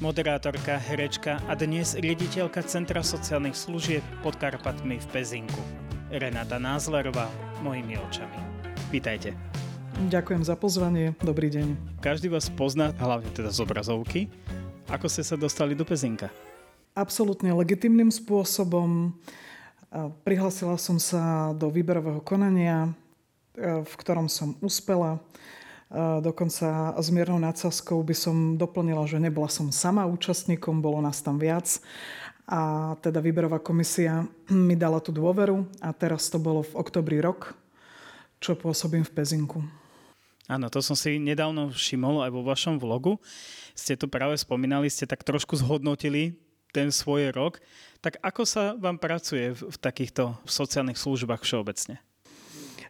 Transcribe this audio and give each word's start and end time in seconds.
moderátorka, 0.00 0.80
herečka 0.80 1.44
a 1.44 1.52
dnes 1.52 1.92
riaditeľka 1.92 2.64
Centra 2.64 3.04
sociálnych 3.04 3.52
služieb 3.52 4.00
pod 4.24 4.32
Karpatmi 4.40 4.96
v 4.96 5.06
Pezinku. 5.12 5.60
Renata 6.08 6.56
Názlerová, 6.56 7.28
mojimi 7.60 8.00
očami. 8.00 8.40
Vítajte. 8.88 9.36
Ďakujem 10.08 10.40
za 10.40 10.56
pozvanie, 10.56 11.12
dobrý 11.20 11.52
deň. 11.52 12.00
Každý 12.00 12.32
vás 12.32 12.48
pozná, 12.48 12.96
hlavne 12.96 13.28
teda 13.36 13.52
z 13.52 13.60
obrazovky. 13.60 14.32
Ako 14.88 15.04
ste 15.04 15.20
sa 15.20 15.36
dostali 15.36 15.76
do 15.76 15.84
Pezinka? 15.84 16.32
Absolutne 16.96 17.52
legitimným 17.52 18.08
spôsobom. 18.08 19.12
Prihlasila 20.24 20.80
som 20.80 20.96
sa 20.96 21.52
do 21.52 21.68
výberového 21.68 22.24
konania, 22.24 22.88
v 23.60 23.94
ktorom 24.00 24.32
som 24.32 24.56
uspela. 24.64 25.20
Dokonca 26.22 26.94
s 26.94 27.08
miernou 27.10 27.42
nadsázkou 27.42 27.98
by 28.06 28.14
som 28.14 28.54
doplnila, 28.54 29.10
že 29.10 29.18
nebola 29.18 29.50
som 29.50 29.74
sama 29.74 30.06
účastníkom, 30.06 30.78
bolo 30.78 31.02
nás 31.02 31.18
tam 31.18 31.34
viac. 31.34 31.82
A 32.46 32.94
teda 33.02 33.18
výberová 33.18 33.58
komisia 33.58 34.26
mi 34.50 34.78
dala 34.78 35.02
tú 35.02 35.10
dôveru 35.10 35.66
a 35.82 35.90
teraz 35.90 36.30
to 36.30 36.38
bolo 36.38 36.62
v 36.66 36.78
oktobri 36.78 37.18
rok, 37.22 37.54
čo 38.38 38.54
pôsobím 38.58 39.02
v 39.06 39.14
Pezinku. 39.14 39.58
Áno, 40.50 40.66
to 40.66 40.82
som 40.82 40.98
si 40.98 41.22
nedávno 41.22 41.70
všimol 41.70 42.26
aj 42.26 42.30
vo 42.34 42.42
vašom 42.42 42.82
vlogu. 42.82 43.22
Ste 43.78 43.94
to 43.94 44.10
práve 44.10 44.34
spomínali, 44.34 44.90
ste 44.90 45.06
tak 45.06 45.22
trošku 45.22 45.54
zhodnotili 45.54 46.34
ten 46.74 46.90
svoj 46.90 47.30
rok. 47.30 47.62
Tak 48.02 48.18
ako 48.18 48.42
sa 48.42 48.74
vám 48.74 48.98
pracuje 48.98 49.54
v, 49.54 49.76
takýchto 49.78 50.34
sociálnych 50.42 50.98
službách 50.98 51.46
všeobecne? 51.46 52.02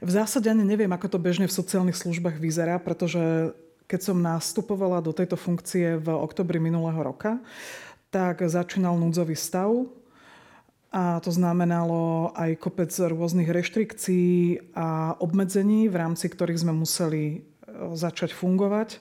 V 0.00 0.10
zásade 0.10 0.48
ani 0.48 0.64
neviem, 0.64 0.88
ako 0.88 1.12
to 1.12 1.18
bežne 1.20 1.44
v 1.44 1.52
sociálnych 1.52 2.00
službách 2.00 2.40
vyzerá, 2.40 2.80
pretože 2.80 3.52
keď 3.84 4.00
som 4.00 4.16
nastupovala 4.16 5.04
do 5.04 5.12
tejto 5.12 5.36
funkcie 5.36 6.00
v 6.00 6.08
oktobri 6.08 6.56
minulého 6.56 6.96
roka, 7.04 7.36
tak 8.08 8.40
začínal 8.40 8.96
núdzový 8.96 9.36
stav 9.36 9.68
a 10.88 11.20
to 11.20 11.30
znamenalo 11.30 12.32
aj 12.32 12.58
kopec 12.58 12.90
rôznych 12.90 13.46
reštrikcií 13.46 14.72
a 14.74 15.14
obmedzení, 15.20 15.86
v 15.86 15.96
rámci 16.00 16.26
ktorých 16.26 16.66
sme 16.66 16.74
museli 16.74 17.22
e, 17.30 17.38
začať 17.94 18.34
fungovať. 18.34 18.96
E, 18.96 18.98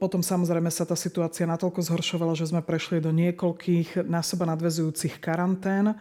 potom 0.00 0.24
samozrejme 0.24 0.72
sa 0.72 0.88
tá 0.88 0.96
situácia 0.96 1.44
natoľko 1.44 1.84
zhoršovala, 1.84 2.32
že 2.32 2.48
sme 2.48 2.64
prešli 2.64 3.02
do 3.02 3.12
niekoľkých 3.12 4.08
na 4.08 4.24
seba 4.24 4.48
nadvezujúcich 4.48 5.20
karantén 5.20 5.98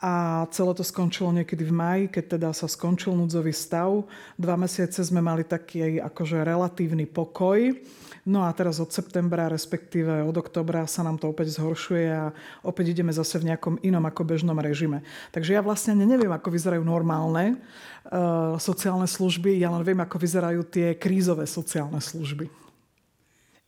a 0.00 0.48
celé 0.48 0.72
to 0.72 0.80
skončilo 0.80 1.28
niekedy 1.28 1.60
v 1.60 1.76
maji, 1.76 2.04
keď 2.08 2.24
teda 2.40 2.48
sa 2.56 2.64
skončil 2.64 3.12
núdzový 3.12 3.52
stav. 3.52 4.08
Dva 4.40 4.56
mesiace 4.56 5.04
sme 5.04 5.20
mali 5.20 5.44
taký 5.44 6.00
akože 6.00 6.40
relatívny 6.40 7.04
pokoj. 7.04 7.76
No 8.24 8.44
a 8.44 8.52
teraz 8.56 8.80
od 8.80 8.88
septembra, 8.88 9.48
respektíve 9.52 10.24
od 10.24 10.36
oktobra 10.40 10.88
sa 10.88 11.04
nám 11.04 11.20
to 11.20 11.28
opäť 11.28 11.56
zhoršuje 11.56 12.06
a 12.12 12.32
opäť 12.64 12.96
ideme 12.96 13.12
zase 13.12 13.40
v 13.40 13.52
nejakom 13.52 13.80
inom 13.80 14.04
ako 14.08 14.24
bežnom 14.24 14.56
režime. 14.56 15.04
Takže 15.32 15.56
ja 15.56 15.60
vlastne 15.64 15.96
neviem, 15.96 16.32
ako 16.32 16.48
vyzerajú 16.52 16.84
normálne 16.84 17.56
uh, 17.56 18.56
sociálne 18.60 19.08
služby, 19.08 19.60
ja 19.60 19.72
len 19.72 19.84
viem, 19.84 20.00
ako 20.00 20.16
vyzerajú 20.20 20.64
tie 20.68 20.96
krízové 20.96 21.48
sociálne 21.48 22.00
služby. 22.00 22.48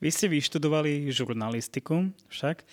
Vy 0.01 0.09
ste 0.13 0.29
vyštudovali 0.29 1.09
žurnalistiku 1.13 2.13
však. 2.29 2.65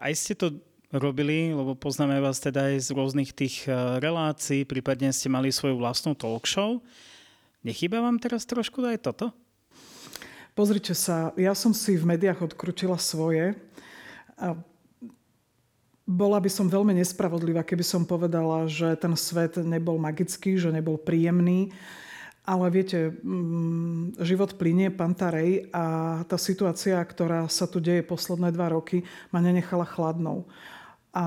Aj 0.00 0.12
ste 0.16 0.32
to 0.36 0.56
robili, 0.94 1.50
lebo 1.50 1.74
poznáme 1.74 2.22
vás 2.22 2.38
teda 2.38 2.70
aj 2.70 2.86
z 2.86 2.88
rôznych 2.94 3.34
tých 3.34 3.66
e, 3.66 3.98
relácií, 3.98 4.62
prípadne 4.62 5.10
ste 5.10 5.26
mali 5.26 5.50
svoju 5.50 5.82
vlastnú 5.82 6.14
talk 6.14 6.46
show. 6.46 6.78
Nechýba 7.66 7.98
vám 7.98 8.22
teraz 8.22 8.46
trošku 8.46 8.84
aj 8.86 9.02
toto? 9.02 9.34
Pozrite 10.54 10.94
sa, 10.94 11.34
ja 11.34 11.50
som 11.58 11.74
si 11.74 11.98
v 11.98 12.06
médiách 12.14 12.46
odkrutila 12.46 12.94
svoje. 12.94 13.58
A 14.38 14.54
bola 16.06 16.38
by 16.38 16.50
som 16.52 16.70
veľmi 16.70 16.94
nespravodlivá, 17.00 17.66
keby 17.66 17.82
som 17.82 18.06
povedala, 18.06 18.68
že 18.70 18.94
ten 18.94 19.16
svet 19.18 19.58
nebol 19.58 19.98
magický, 19.98 20.54
že 20.60 20.70
nebol 20.70 21.00
príjemný. 21.00 21.74
Ale 22.44 22.68
viete, 22.68 23.08
mm, 23.24 24.20
život 24.20 24.52
plinie 24.60 24.92
pantarej 24.92 25.72
a 25.72 26.20
tá 26.28 26.36
situácia, 26.36 27.00
ktorá 27.00 27.48
sa 27.48 27.64
tu 27.64 27.80
deje 27.80 28.04
posledné 28.04 28.52
dva 28.52 28.68
roky, 28.76 29.00
ma 29.32 29.40
nenechala 29.40 29.88
chladnou. 29.88 30.44
A 31.14 31.24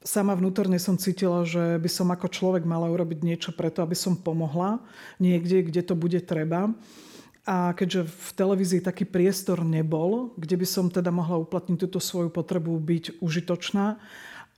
sama 0.00 0.32
vnútorne 0.32 0.80
som 0.80 0.96
cítila, 0.96 1.44
že 1.44 1.76
by 1.76 1.90
som 1.90 2.08
ako 2.08 2.30
človek 2.30 2.64
mala 2.64 2.88
urobiť 2.88 3.20
niečo 3.20 3.50
preto, 3.52 3.84
aby 3.84 3.98
som 3.98 4.16
pomohla 4.16 4.80
niekde, 5.20 5.66
kde 5.66 5.82
to 5.84 5.94
bude 5.98 6.22
treba. 6.24 6.72
A 7.48 7.74
keďže 7.74 8.06
v 8.06 8.28
televízii 8.36 8.80
taký 8.84 9.08
priestor 9.08 9.64
nebol, 9.64 10.30
kde 10.38 10.54
by 10.60 10.66
som 10.68 10.86
teda 10.92 11.10
mohla 11.10 11.40
uplatniť 11.40 11.78
túto 11.82 11.98
svoju 11.98 12.30
potrebu 12.30 12.78
byť 12.78 13.18
užitočná 13.18 13.98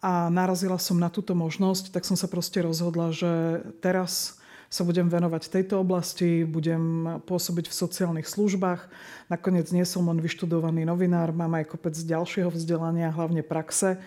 a 0.03 0.27
narazila 0.29 0.77
som 0.83 0.99
na 0.99 1.07
túto 1.07 1.33
možnosť, 1.33 1.95
tak 1.95 2.03
som 2.03 2.19
sa 2.19 2.27
proste 2.27 2.59
rozhodla, 2.59 3.15
že 3.15 3.63
teraz 3.79 4.42
sa 4.73 4.89
budem 4.89 5.05
venovať 5.05 5.53
tejto 5.53 5.85
oblasti, 5.85 6.49
budem 6.49 7.05
pôsobiť 7.29 7.69
v 7.69 7.77
sociálnych 7.77 8.25
službách. 8.25 8.89
Nakoniec 9.29 9.69
nie 9.69 9.85
som 9.85 10.09
len 10.09 10.17
vyštudovaný 10.17 10.89
novinár, 10.89 11.37
mám 11.37 11.61
aj 11.61 11.77
kopec 11.77 11.93
ďalšieho 11.93 12.49
vzdelania, 12.49 13.13
hlavne 13.13 13.45
praxe. 13.45 14.01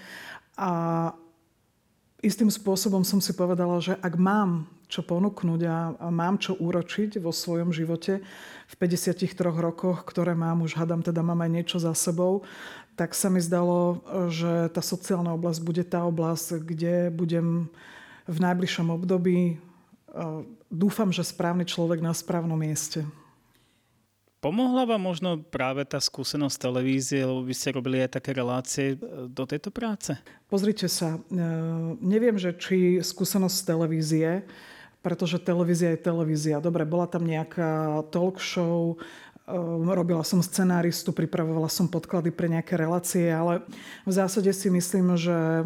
A 0.58 1.14
istým 2.26 2.50
spôsobom 2.50 3.06
som 3.06 3.22
si 3.22 3.30
povedala, 3.38 3.78
že 3.78 3.94
ak 4.02 4.18
mám 4.18 4.66
čo 4.90 5.06
ponúknuť 5.06 5.62
a 6.02 6.10
mám 6.10 6.42
čo 6.42 6.58
úročiť 6.58 7.22
vo 7.22 7.30
svojom 7.30 7.70
živote 7.70 8.26
v 8.66 8.74
53 8.74 9.38
rokoch, 9.42 10.02
ktoré 10.02 10.34
mám, 10.34 10.66
už 10.66 10.78
hadam, 10.82 11.06
teda 11.06 11.22
mám 11.22 11.46
aj 11.46 11.52
niečo 11.54 11.78
za 11.78 11.94
sebou, 11.94 12.42
tak 12.98 13.14
sa 13.14 13.30
mi 13.30 13.38
zdalo, 13.38 14.02
že 14.34 14.74
tá 14.74 14.82
sociálna 14.82 15.34
oblasť 15.38 15.60
bude 15.62 15.84
tá 15.86 16.02
oblasť, 16.06 16.66
kde 16.66 17.14
budem 17.14 17.70
v 18.26 18.38
najbližšom 18.42 18.90
období 18.90 19.62
dúfam, 20.72 21.12
že 21.12 21.28
správny 21.28 21.68
človek 21.68 22.00
na 22.00 22.16
správnom 22.16 22.56
mieste. 22.56 23.04
Pomohla 24.46 24.86
vám 24.86 25.02
možno 25.02 25.42
práve 25.42 25.82
tá 25.90 25.98
skúsenosť 25.98 26.70
televízie, 26.70 27.26
lebo 27.26 27.42
by 27.42 27.56
ste 27.58 27.74
robili 27.74 28.06
aj 28.06 28.22
také 28.22 28.30
relácie 28.30 28.94
e, 28.94 29.26
do 29.26 29.42
tejto 29.42 29.74
práce? 29.74 30.14
Pozrite 30.46 30.86
sa, 30.86 31.18
e, 31.18 31.42
neviem, 31.98 32.38
že 32.38 32.54
či 32.54 33.02
skúsenosť 33.02 33.56
z 33.58 33.66
televízie, 33.66 34.30
pretože 35.02 35.42
televízia 35.42 35.98
je 35.98 36.06
televízia. 36.06 36.62
Dobre, 36.62 36.86
bola 36.86 37.10
tam 37.10 37.26
nejaká 37.26 38.06
talk 38.14 38.38
show, 38.38 39.02
e, 39.50 39.58
robila 39.82 40.22
som 40.22 40.46
scenáristu, 40.46 41.10
pripravovala 41.10 41.66
som 41.66 41.90
podklady 41.90 42.30
pre 42.30 42.46
nejaké 42.46 42.78
relácie, 42.78 43.26
ale 43.26 43.66
v 44.06 44.14
zásade 44.14 44.54
si 44.54 44.70
myslím, 44.70 45.18
že 45.18 45.66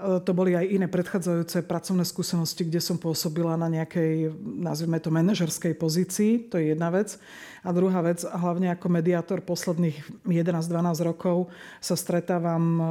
to 0.00 0.32
boli 0.32 0.56
aj 0.56 0.72
iné 0.72 0.88
predchádzajúce 0.88 1.68
pracovné 1.68 2.08
skúsenosti, 2.08 2.64
kde 2.64 2.80
som 2.80 2.96
pôsobila 2.96 3.60
na 3.60 3.68
nejakej, 3.68 4.32
nazvime 4.40 4.96
to, 4.96 5.12
manažerskej 5.12 5.76
pozícii. 5.76 6.48
To 6.48 6.56
je 6.56 6.72
jedna 6.72 6.88
vec. 6.88 7.20
A 7.60 7.76
druhá 7.76 8.00
vec, 8.00 8.24
hlavne 8.24 8.72
ako 8.72 8.88
mediátor 8.88 9.44
posledných 9.44 10.24
11-12 10.24 10.96
rokov 11.04 11.52
sa 11.84 11.92
stretávam 11.92 12.64
e, 12.80 12.84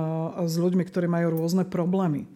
s 0.45 0.61
ľuďmi, 0.61 0.85
ktorí 0.85 1.09
majú 1.09 1.41
rôzne 1.41 1.65
problémy. 1.65 2.29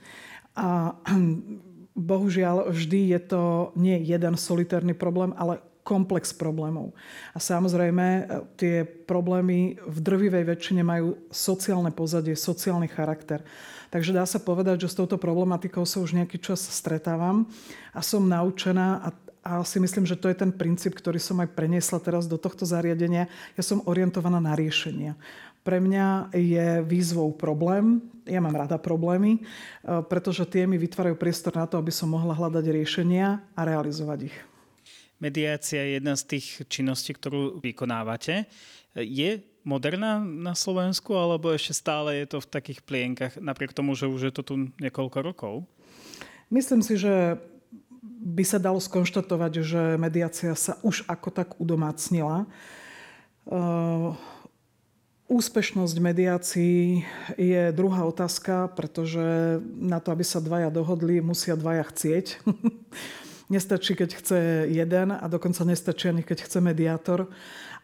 A 0.58 0.98
bohužiaľ 1.94 2.74
vždy 2.74 3.14
je 3.14 3.22
to 3.22 3.70
nie 3.78 4.02
jeden 4.02 4.34
solitárny 4.34 4.98
problém, 4.98 5.30
ale 5.38 5.62
komplex 5.86 6.34
problémov. 6.34 6.98
A 7.32 7.40
samozrejme, 7.40 8.06
e, 8.06 8.24
tie 8.58 8.76
problémy 8.82 9.78
v 9.78 9.98
drvivej 10.02 10.58
väčšine 10.58 10.82
majú 10.82 11.22
sociálne 11.30 11.94
pozadie, 11.94 12.34
sociálny 12.34 12.90
charakter. 12.90 13.46
Takže 13.96 14.12
dá 14.12 14.28
sa 14.28 14.44
povedať, 14.44 14.84
že 14.84 14.92
s 14.92 15.00
touto 15.00 15.16
problematikou 15.16 15.88
sa 15.88 16.04
už 16.04 16.20
nejaký 16.20 16.36
čas 16.44 16.60
stretávam 16.68 17.48
a 17.96 18.04
som 18.04 18.28
naučená 18.28 19.00
a 19.00 19.10
a 19.46 19.62
si 19.62 19.78
myslím, 19.78 20.10
že 20.10 20.18
to 20.18 20.26
je 20.26 20.42
ten 20.42 20.50
princíp, 20.50 20.98
ktorý 20.98 21.22
som 21.22 21.38
aj 21.38 21.54
preniesla 21.54 22.02
teraz 22.02 22.26
do 22.26 22.34
tohto 22.34 22.66
zariadenia. 22.66 23.30
Ja 23.54 23.62
som 23.62 23.86
orientovaná 23.86 24.42
na 24.42 24.58
riešenia. 24.58 25.14
Pre 25.62 25.78
mňa 25.78 26.34
je 26.34 26.82
výzvou 26.82 27.30
problém. 27.30 28.02
Ja 28.26 28.42
mám 28.42 28.58
rada 28.58 28.82
problémy, 28.82 29.38
e, 29.38 29.40
pretože 30.10 30.50
tie 30.50 30.66
mi 30.66 30.82
vytvárajú 30.82 31.14
priestor 31.14 31.54
na 31.54 31.70
to, 31.70 31.78
aby 31.78 31.94
som 31.94 32.10
mohla 32.10 32.34
hľadať 32.34 32.66
riešenia 32.74 33.38
a 33.54 33.62
realizovať 33.62 34.34
ich. 34.34 34.38
Mediácia 35.22 35.86
je 35.86 36.02
jedna 36.02 36.18
z 36.18 36.24
tých 36.26 36.66
činností, 36.66 37.14
ktorú 37.14 37.62
vykonávate. 37.62 38.50
Je 38.98 39.46
moderná 39.66 40.22
na 40.22 40.54
Slovensku, 40.54 41.18
alebo 41.18 41.52
ešte 41.52 41.74
stále 41.74 42.22
je 42.24 42.38
to 42.38 42.38
v 42.40 42.52
takých 42.54 42.80
plienkach, 42.86 43.34
napriek 43.42 43.74
tomu, 43.74 43.98
že 43.98 44.06
už 44.06 44.30
je 44.30 44.34
to 44.34 44.42
tu 44.46 44.56
niekoľko 44.78 45.18
rokov? 45.26 45.54
Myslím 46.54 46.86
si, 46.86 46.96
že 46.96 47.42
by 48.26 48.44
sa 48.46 48.62
dalo 48.62 48.78
skonštatovať, 48.78 49.54
že 49.66 49.82
mediácia 49.98 50.54
sa 50.54 50.78
už 50.86 51.04
ako 51.10 51.30
tak 51.34 51.58
udomácnila. 51.58 52.46
Uh, 53.46 54.14
úspešnosť 55.26 55.96
mediácií 55.98 57.06
je 57.38 57.64
druhá 57.74 58.06
otázka, 58.06 58.70
pretože 58.78 59.58
na 59.78 59.98
to, 59.98 60.14
aby 60.14 60.22
sa 60.22 60.42
dvaja 60.42 60.70
dohodli, 60.70 61.22
musia 61.22 61.58
dvaja 61.58 61.86
chcieť. 61.86 62.26
Nestačí, 63.46 63.94
keď 63.94 64.10
chce 64.18 64.38
jeden 64.74 65.14
a 65.14 65.26
dokonca 65.30 65.62
nestačí 65.62 66.10
ani 66.10 66.26
keď 66.26 66.50
chce 66.50 66.58
mediátor. 66.62 67.30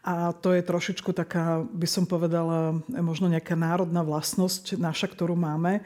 A 0.02 0.34
to 0.34 0.58
je 0.58 0.66
trošičku 0.66 1.14
taká, 1.14 1.62
by 1.62 1.86
som 1.86 2.10
povedala, 2.10 2.82
možno 2.90 3.30
nejaká 3.30 3.54
národná 3.54 4.02
vlastnosť 4.02 4.82
naša, 4.82 5.06
ktorú 5.14 5.38
máme, 5.38 5.78
e, 5.78 5.82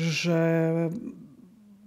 že 0.00 0.40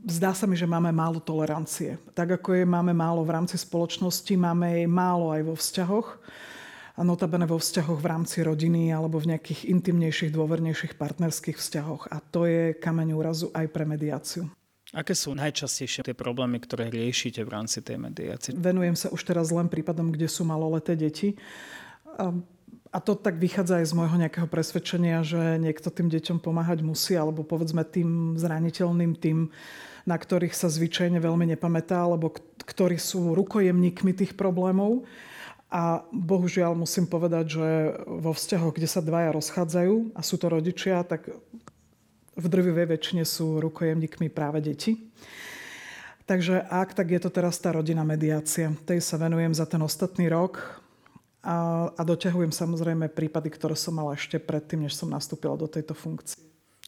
zdá 0.05 0.37
sa 0.37 0.45
mi, 0.45 0.53
že 0.53 0.69
máme 0.69 0.93
málo 0.93 1.17
tolerancie. 1.17 1.97
Tak 2.13 2.37
ako 2.37 2.61
je 2.61 2.65
máme 2.69 2.93
málo 2.93 3.25
v 3.25 3.33
rámci 3.33 3.57
spoločnosti, 3.57 4.29
máme 4.37 4.77
jej 4.77 4.85
málo 4.85 5.33
aj 5.33 5.41
vo 5.41 5.55
vzťahoch. 5.57 6.09
A 6.97 7.05
notabene 7.05 7.45
vo 7.45 7.61
vzťahoch 7.61 8.01
v 8.01 8.09
rámci 8.09 8.41
rodiny 8.41 8.89
alebo 8.89 9.21
v 9.21 9.33
nejakých 9.33 9.69
intimnejších, 9.69 10.33
dôvernejších 10.33 10.97
partnerských 10.97 11.57
vzťahoch. 11.57 12.09
A 12.09 12.21
to 12.21 12.49
je 12.49 12.73
kameň 12.73 13.13
úrazu 13.13 13.53
aj 13.53 13.69
pre 13.69 13.85
mediáciu. 13.85 14.49
Aké 14.97 15.13
sú 15.13 15.37
najčastejšie 15.37 16.09
tie 16.09 16.17
problémy, 16.17 16.57
ktoré 16.57 16.89
riešite 16.89 17.45
v 17.45 17.53
rámci 17.53 17.85
tej 17.85 18.01
mediácie? 18.01 18.57
Venujem 18.57 18.97
sa 18.97 19.13
už 19.13 19.21
teraz 19.29 19.53
len 19.53 19.69
prípadom, 19.69 20.09
kde 20.09 20.25
sú 20.25 20.41
maloleté 20.41 20.97
deti. 20.97 21.37
A 22.89 22.97
to 22.97 23.13
tak 23.13 23.37
vychádza 23.37 23.77
aj 23.77 23.93
z 23.93 23.93
môjho 23.93 24.17
nejakého 24.17 24.49
presvedčenia, 24.49 25.21
že 25.21 25.61
niekto 25.61 25.93
tým 25.93 26.09
deťom 26.09 26.41
pomáhať 26.41 26.81
musí, 26.81 27.13
alebo 27.13 27.45
povedzme 27.45 27.85
tým 27.85 28.41
zraniteľným, 28.41 29.13
tým, 29.13 29.53
na 30.09 30.17
ktorých 30.17 30.57
sa 30.57 30.65
zvyčajne 30.65 31.21
veľmi 31.21 31.45
nepamätá, 31.53 32.01
alebo 32.01 32.33
ktorí 32.65 32.97
sú 32.97 33.37
rukojemníkmi 33.37 34.17
tých 34.17 34.33
problémov. 34.33 35.05
A 35.69 36.09
bohužiaľ 36.09 36.73
musím 36.73 37.05
povedať, 37.05 37.59
že 37.59 37.69
vo 38.07 38.33
vzťahoch, 38.33 38.73
kde 38.73 38.89
sa 38.89 39.05
dvaja 39.05 39.35
rozchádzajú 39.35 40.17
a 40.17 40.25
sú 40.25 40.41
to 40.41 40.47
rodičia, 40.49 41.05
tak 41.05 41.27
v 42.37 42.45
drvivej 42.45 42.87
väčšine 42.93 43.23
sú 43.25 43.57
rukojemníkmi 43.57 44.29
práve 44.29 44.61
deti. 44.61 45.09
Takže 46.29 46.61
ak, 46.69 46.93
tak 46.93 47.07
je 47.09 47.19
to 47.23 47.31
teraz 47.31 47.57
tá 47.57 47.73
rodina 47.73 48.03
mediácia. 48.03 48.69
Tej 48.85 48.99
sa 49.01 49.17
venujem 49.17 49.55
za 49.55 49.65
ten 49.65 49.79
ostatný 49.81 50.27
rok 50.27 50.59
a, 51.41 51.89
a 51.95 52.01
doťahujem 52.03 52.51
samozrejme 52.51 53.07
prípady, 53.09 53.49
ktoré 53.49 53.73
som 53.79 53.95
mala 53.95 54.13
ešte 54.13 54.37
predtým, 54.37 54.85
než 54.85 54.99
som 54.99 55.07
nastúpila 55.07 55.55
do 55.55 55.71
tejto 55.71 55.95
funkcie. 55.95 56.37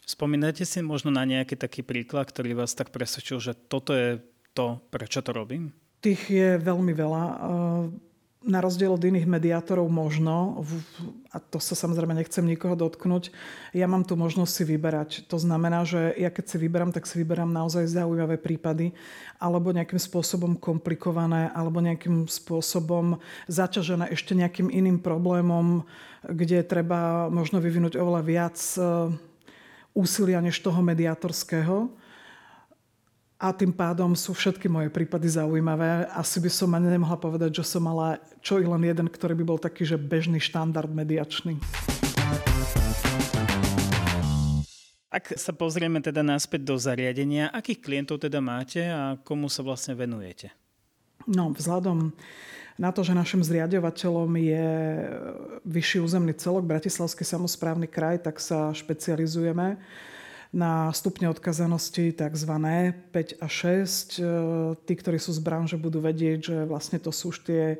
Spomínate 0.03 0.67
si 0.67 0.83
možno 0.83 1.13
na 1.13 1.23
nejaký 1.23 1.55
taký 1.55 1.81
príklad, 1.85 2.27
ktorý 2.27 2.57
vás 2.57 2.75
tak 2.75 2.91
presvedčil, 2.91 3.39
že 3.39 3.53
toto 3.55 3.95
je 3.95 4.19
to, 4.51 4.81
prečo 4.91 5.23
to 5.23 5.31
robím? 5.31 5.71
Tých 6.03 6.21
je 6.27 6.49
veľmi 6.59 6.91
veľa 6.91 7.23
na 8.39 8.63
rozdiel 8.63 8.95
od 8.95 9.03
iných 9.03 9.27
mediátorov 9.27 9.91
možno, 9.91 10.63
a 11.35 11.43
to 11.43 11.59
sa 11.59 11.75
samozrejme 11.75 12.15
nechcem 12.15 12.47
nikoho 12.47 12.71
dotknúť, 12.71 13.35
ja 13.75 13.83
mám 13.83 14.07
tu 14.07 14.15
možnosť 14.15 14.51
si 14.51 14.63
vyberať. 14.63 15.09
To 15.27 15.35
znamená, 15.35 15.83
že 15.83 16.15
ja 16.15 16.31
keď 16.31 16.45
si 16.47 16.55
vyberám, 16.55 16.95
tak 16.95 17.03
si 17.03 17.19
vyberám 17.19 17.51
naozaj 17.51 17.91
zaujímavé 17.91 18.39
prípady, 18.39 18.95
alebo 19.43 19.75
nejakým 19.75 19.99
spôsobom 19.99 20.55
komplikované, 20.55 21.51
alebo 21.51 21.83
nejakým 21.83 22.31
spôsobom 22.31 23.19
zaťažené 23.51 24.07
ešte 24.15 24.31
nejakým 24.31 24.71
iným 24.71 25.03
problémom, 25.03 25.83
kde 26.23 26.63
treba 26.63 27.27
možno 27.27 27.59
vyvinúť 27.59 27.99
oveľa 27.99 28.21
viac 28.23 28.57
e, 28.79 28.79
úsilia 29.91 30.39
než 30.39 30.63
toho 30.63 30.79
mediátorského 30.79 31.91
a 33.39 33.55
tým 33.55 33.71
pádom 33.71 34.19
sú 34.19 34.35
všetky 34.35 34.67
moje 34.67 34.91
prípady 34.91 35.31
zaujímavé. 35.31 36.11
Asi 36.11 36.43
by 36.43 36.51
som 36.51 36.75
ani 36.75 36.91
nemohla 36.91 37.15
povedať, 37.15 37.63
že 37.63 37.71
som 37.71 37.87
mala 37.87 38.19
čo 38.43 38.59
i 38.59 38.67
len 38.67 38.83
jeden, 38.83 39.07
ktorý 39.07 39.31
by 39.39 39.45
bol 39.47 39.55
taký, 39.55 39.87
že 39.87 39.95
bežný 39.95 40.43
štandard 40.43 40.91
mediačný. 40.91 41.55
Ak 45.07 45.39
sa 45.39 45.55
pozrieme 45.55 46.03
teda 46.03 46.19
naspäť 46.19 46.67
do 46.67 46.75
zariadenia, 46.75 47.47
akých 47.55 47.79
klientov 47.79 48.19
teda 48.19 48.43
máte 48.43 48.83
a 48.83 49.15
komu 49.23 49.47
sa 49.47 49.63
vlastne 49.63 49.95
venujete? 49.95 50.51
No, 51.23 51.55
vzhľadom 51.55 52.11
na 52.75 52.91
to, 52.91 53.07
že 53.07 53.15
našim 53.15 53.39
zriadovateľom 53.39 54.35
je 54.35 54.67
vyšší 55.63 56.03
územný 56.03 56.35
celok, 56.35 56.67
Bratislavský 56.67 57.23
samozprávny 57.23 57.87
kraj, 57.87 58.19
tak 58.19 58.43
sa 58.43 58.75
špecializujeme 58.75 59.79
na 60.49 60.89
stupne 60.97 61.29
odkazanosti 61.29 62.09
tzv. 62.17 62.53
5 63.13 63.41
a 63.41 63.47
6. 63.47 64.17
E, 64.17 64.25
tí, 64.81 64.93
ktorí 64.97 65.21
sú 65.21 65.29
z 65.29 65.41
branže, 65.45 65.77
budú 65.77 66.01
vedieť, 66.01 66.39
že 66.41 66.57
vlastne 66.65 66.97
to 66.97 67.13
sú 67.13 67.29
už 67.29 67.45
tie 67.45 67.77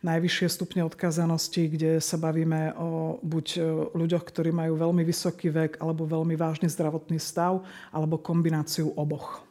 najvyššie 0.00 0.48
stupne 0.48 0.84
odkazanosti, 0.84 1.68
kde 1.68 1.90
sa 2.00 2.16
bavíme 2.20 2.76
o 2.76 3.20
buď 3.24 3.46
e, 3.56 3.60
ľuďoch, 3.96 4.24
ktorí 4.24 4.52
majú 4.52 4.76
veľmi 4.76 5.04
vysoký 5.04 5.48
vek 5.48 5.80
alebo 5.80 6.04
veľmi 6.08 6.36
vážny 6.36 6.68
zdravotný 6.68 7.16
stav, 7.16 7.64
alebo 7.92 8.20
kombináciu 8.20 8.92
oboch. 8.96 9.44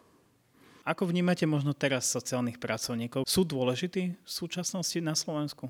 Ako 0.86 1.06
vnímate 1.06 1.46
možno 1.46 1.78
teraz 1.78 2.10
sociálnych 2.10 2.58
pracovníkov? 2.58 3.30
Sú 3.30 3.46
dôležití 3.46 4.14
v 4.14 4.30
súčasnosti 4.30 4.98
na 4.98 5.14
Slovensku? 5.14 5.70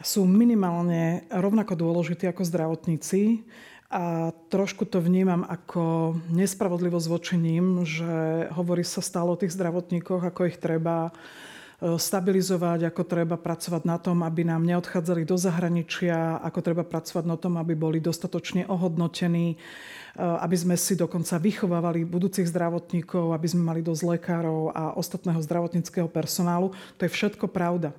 Sú 0.00 0.24
minimálne 0.24 1.28
rovnako 1.28 1.76
dôležití 1.76 2.24
ako 2.24 2.40
zdravotníci. 2.48 3.44
A 3.90 4.30
trošku 4.54 4.86
to 4.86 5.02
vnímam 5.02 5.42
ako 5.42 6.14
nespravodlivosť 6.30 7.06
voči 7.10 7.34
že 7.82 8.46
hovorí 8.54 8.86
sa 8.86 9.02
stále 9.02 9.34
o 9.34 9.40
tých 9.40 9.50
zdravotníkoch, 9.58 10.22
ako 10.30 10.46
ich 10.46 10.62
treba 10.62 11.10
e, 11.10 11.98
stabilizovať, 11.98 12.86
ako 12.86 13.02
treba 13.02 13.34
pracovať 13.34 13.82
na 13.82 13.98
tom, 13.98 14.22
aby 14.22 14.46
nám 14.46 14.62
neodchádzali 14.62 15.26
do 15.26 15.34
zahraničia, 15.34 16.38
ako 16.38 16.58
treba 16.62 16.86
pracovať 16.86 17.24
na 17.26 17.34
tom, 17.34 17.58
aby 17.58 17.74
boli 17.74 17.98
dostatočne 17.98 18.70
ohodnotení, 18.70 19.58
e, 19.58 20.22
aby 20.22 20.54
sme 20.54 20.78
si 20.78 20.94
dokonca 20.94 21.42
vychovávali 21.42 22.06
budúcich 22.06 22.46
zdravotníkov, 22.46 23.34
aby 23.34 23.46
sme 23.50 23.74
mali 23.74 23.82
dosť 23.82 24.06
lekárov 24.06 24.70
a 24.70 24.94
ostatného 24.94 25.42
zdravotníckého 25.42 26.06
personálu. 26.06 26.70
To 26.94 27.02
je 27.02 27.10
všetko 27.10 27.50
pravda. 27.50 27.90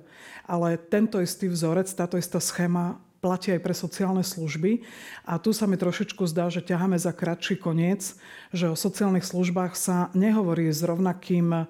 Ale 0.48 0.80
tento 0.80 1.20
istý 1.20 1.52
vzorec, 1.52 1.92
táto 1.92 2.16
istá 2.16 2.40
schéma 2.40 2.96
platí 3.22 3.54
aj 3.54 3.62
pre 3.62 3.70
sociálne 3.70 4.26
služby. 4.26 4.82
A 5.22 5.38
tu 5.38 5.54
sa 5.54 5.70
mi 5.70 5.78
trošičku 5.78 6.26
zdá, 6.26 6.50
že 6.50 6.58
ťaháme 6.58 6.98
za 6.98 7.14
kratší 7.14 7.54
koniec, 7.54 8.18
že 8.50 8.66
o 8.66 8.74
sociálnych 8.74 9.22
službách 9.22 9.78
sa 9.78 10.10
nehovorí 10.18 10.66
s 10.74 10.82
rovnakým 10.82 11.54
e, 11.54 11.62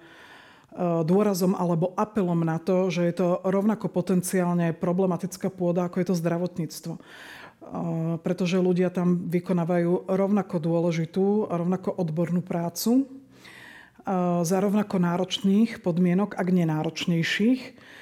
dôrazom 1.05 1.53
alebo 1.53 1.93
apelom 2.01 2.41
na 2.41 2.57
to, 2.57 2.89
že 2.89 3.05
je 3.05 3.15
to 3.21 3.29
rovnako 3.45 3.93
potenciálne 3.93 4.73
problematická 4.73 5.53
pôda, 5.53 5.85
ako 5.85 6.01
je 6.01 6.07
to 6.09 6.17
zdravotníctvo. 6.17 6.93
E, 6.97 7.01
pretože 8.25 8.57
ľudia 8.57 8.89
tam 8.89 9.29
vykonávajú 9.29 10.09
rovnako 10.09 10.57
dôležitú 10.57 11.53
a 11.53 11.61
rovnako 11.61 11.93
odbornú 12.01 12.41
prácu 12.41 13.05
e, 13.05 13.05
za 14.41 14.57
rovnako 14.57 14.97
náročných 14.97 15.85
podmienok, 15.85 16.33
ak 16.33 16.49
nenáročnejších. 16.49 17.93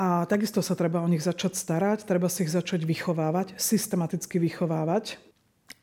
A 0.00 0.24
takisto 0.24 0.64
sa 0.64 0.72
treba 0.72 1.04
o 1.04 1.12
nich 1.12 1.20
začať 1.20 1.60
starať, 1.60 2.08
treba 2.08 2.32
si 2.32 2.48
ich 2.48 2.56
začať 2.56 2.88
vychovávať, 2.88 3.52
systematicky 3.60 4.40
vychovávať. 4.40 5.20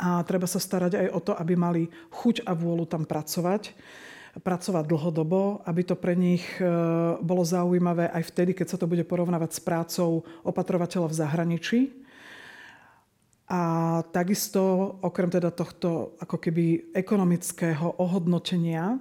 A 0.01 0.25
treba 0.25 0.49
sa 0.49 0.57
starať 0.57 0.97
aj 0.97 1.07
o 1.13 1.19
to, 1.21 1.37
aby 1.37 1.53
mali 1.53 1.93
chuť 2.09 2.41
a 2.49 2.57
vôľu 2.57 2.89
tam 2.89 3.05
pracovať, 3.05 3.77
pracovať 4.41 4.83
dlhodobo, 4.89 5.61
aby 5.69 5.81
to 5.85 5.93
pre 5.93 6.17
nich 6.17 6.41
e, 6.57 6.65
bolo 7.21 7.45
zaujímavé 7.45 8.09
aj 8.09 8.33
vtedy, 8.33 8.57
keď 8.57 8.73
sa 8.73 8.77
to 8.81 8.89
bude 8.89 9.05
porovnávať 9.05 9.53
s 9.53 9.61
prácou 9.61 10.25
opatrovateľa 10.41 11.13
v 11.13 11.17
zahraničí. 11.21 11.79
A 13.53 13.61
takisto, 14.09 14.97
okrem 15.05 15.29
teda 15.29 15.53
tohto 15.53 16.17
ako 16.17 16.41
keby 16.41 16.89
ekonomického 16.97 18.01
ohodnotenia, 18.01 18.97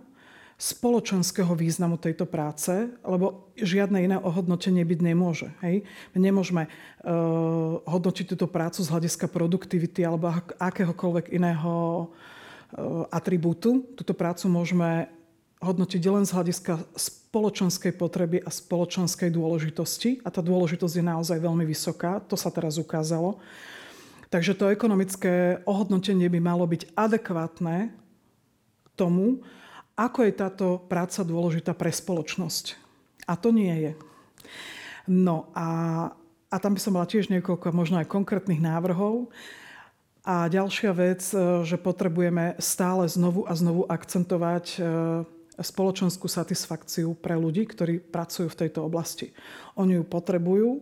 spoločenského 0.56 1.52
významu 1.52 2.00
tejto 2.00 2.24
práce, 2.24 2.72
lebo 3.04 3.52
žiadne 3.60 4.00
iné 4.00 4.16
ohodnotenie 4.16 4.88
byť 4.88 5.00
nemôže. 5.04 5.52
Hej? 5.60 5.84
My 6.16 6.18
nemôžeme 6.24 6.64
uh, 6.64 7.76
hodnotiť 7.84 8.32
túto 8.32 8.48
prácu 8.48 8.80
z 8.80 8.88
hľadiska 8.88 9.28
produktivity 9.28 10.00
alebo 10.00 10.32
akéhokoľvek 10.56 11.36
iného 11.36 12.08
uh, 12.08 13.04
atribútu. 13.12 13.84
Túto 14.00 14.16
prácu 14.16 14.48
môžeme 14.48 15.12
hodnotiť 15.60 16.02
len 16.08 16.24
z 16.24 16.32
hľadiska 16.32 16.80
spoločenskej 16.96 17.92
potreby 17.92 18.40
a 18.40 18.48
spoločenskej 18.48 19.28
dôležitosti. 19.28 20.24
A 20.24 20.32
tá 20.32 20.40
dôležitosť 20.40 20.94
je 20.96 21.04
naozaj 21.04 21.36
veľmi 21.36 21.68
vysoká. 21.68 22.16
To 22.32 22.36
sa 22.36 22.48
teraz 22.48 22.80
ukázalo. 22.80 23.36
Takže 24.32 24.56
to 24.56 24.72
ekonomické 24.72 25.60
ohodnotenie 25.68 26.32
by 26.32 26.40
malo 26.40 26.64
byť 26.64 26.96
adekvátne 26.96 27.92
tomu, 28.96 29.44
ako 29.96 30.28
je 30.28 30.32
táto 30.36 30.66
práca 30.92 31.24
dôležitá 31.24 31.72
pre 31.72 31.88
spoločnosť. 31.88 32.76
A 33.24 33.34
to 33.34 33.48
nie 33.50 33.72
je. 33.72 33.92
No 35.08 35.48
a, 35.56 35.68
a 36.52 36.56
tam 36.60 36.76
by 36.76 36.80
som 36.84 36.94
mala 36.94 37.08
tiež 37.08 37.32
niekoľko 37.32 37.72
možno 37.72 37.98
aj 37.98 38.12
konkrétnych 38.12 38.60
návrhov. 38.60 39.32
A 40.26 40.50
ďalšia 40.50 40.90
vec, 40.90 41.22
e, 41.30 41.62
že 41.62 41.78
potrebujeme 41.78 42.58
stále 42.58 43.06
znovu 43.06 43.46
a 43.46 43.54
znovu 43.54 43.86
akcentovať 43.86 44.66
e, 44.74 44.78
spoločenskú 45.62 46.26
satisfakciu 46.26 47.14
pre 47.14 47.38
ľudí, 47.38 47.64
ktorí 47.64 48.02
pracujú 48.02 48.50
v 48.50 48.58
tejto 48.66 48.82
oblasti. 48.82 49.30
Oni 49.78 49.94
ju 49.94 50.02
potrebujú, 50.02 50.68
e, 50.74 50.80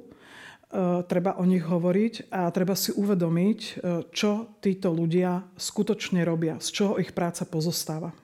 treba 1.04 1.36
o 1.36 1.44
nich 1.44 1.60
hovoriť 1.60 2.32
a 2.32 2.48
treba 2.48 2.72
si 2.72 2.96
uvedomiť, 2.96 3.84
čo 4.16 4.58
títo 4.64 4.96
ľudia 4.96 5.44
skutočne 5.60 6.24
robia, 6.24 6.56
z 6.64 6.68
čoho 6.72 6.92
ich 6.96 7.12
práca 7.12 7.44
pozostáva. 7.44 8.23